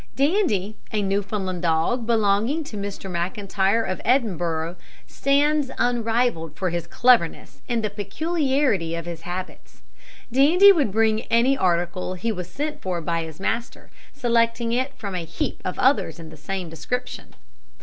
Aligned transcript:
Dandie, 0.15 0.77
a 0.91 1.03
Newfoundland 1.03 1.61
dog 1.61 2.07
belonging 2.07 2.63
to 2.63 2.75
Mr 2.75 3.07
McIntyre 3.07 3.87
of 3.87 4.01
Edinburgh, 4.03 4.75
stands 5.05 5.69
unrivalled 5.77 6.55
for 6.55 6.71
his 6.71 6.87
cleverness 6.87 7.61
and 7.69 7.83
the 7.83 7.89
peculiarity 7.91 8.95
of 8.95 9.05
his 9.05 9.21
habits. 9.21 9.83
Dandie 10.31 10.71
would 10.71 10.91
bring 10.91 11.21
any 11.27 11.55
article 11.55 12.15
he 12.15 12.31
was 12.31 12.49
sent 12.49 12.81
for 12.81 12.99
by 12.99 13.21
his 13.21 13.39
master, 13.39 13.91
selecting 14.11 14.71
it 14.71 14.95
from 14.97 15.13
a 15.13 15.23
heap 15.23 15.61
of 15.63 15.77
others 15.77 16.19
of 16.19 16.31
the 16.31 16.35
same 16.35 16.67
description. 16.67 17.35